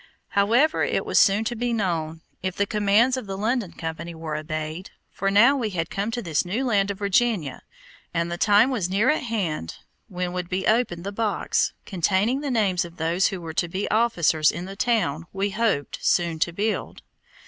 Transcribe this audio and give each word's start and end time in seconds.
However, 0.29 0.83
it 0.83 1.05
was 1.05 1.19
soon 1.19 1.43
to 1.43 1.55
be 1.55 1.73
known, 1.73 2.21
if 2.41 2.55
the 2.55 2.65
commands 2.65 3.17
of 3.17 3.27
the 3.27 3.37
London 3.37 3.71
Company 3.73 4.15
were 4.15 4.35
obeyed, 4.35 4.89
for 5.11 5.29
now 5.29 5.55
we 5.55 5.69
had 5.69 5.91
come 5.91 6.09
to 6.09 6.23
this 6.23 6.43
new 6.43 6.65
land 6.65 6.89
of 6.89 6.97
Virginia, 6.97 7.61
and 8.11 8.31
the 8.31 8.35
time 8.39 8.71
was 8.71 8.89
near 8.89 9.11
at 9.11 9.21
hand 9.21 9.75
when 10.07 10.33
would 10.33 10.49
be 10.49 10.65
opened 10.65 11.03
the 11.03 11.11
box 11.11 11.73
containing 11.85 12.41
the 12.41 12.49
names 12.49 12.83
of 12.83 12.97
those 12.97 13.27
who 13.27 13.39
were 13.39 13.53
to 13.53 13.67
be 13.67 13.87
officers 13.91 14.49
in 14.49 14.65
the 14.65 14.75
town 14.75 15.27
we 15.33 15.51
hoped 15.51 15.99
soon 16.03 16.39
to 16.39 16.51
build. 16.51 17.03